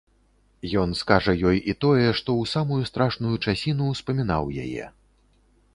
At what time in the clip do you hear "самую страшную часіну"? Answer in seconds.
2.55-3.83